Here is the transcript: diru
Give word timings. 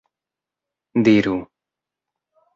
diru 1.03 1.35